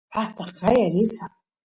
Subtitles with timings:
[0.13, 1.33] paqta qaya risaq